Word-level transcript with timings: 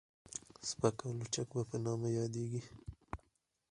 سپک 0.69 0.97
او 1.05 1.11
لچک 1.19 1.47
به 1.55 1.63
په 1.69 1.77
نامه 1.85 2.09
يادېده. 2.17 2.61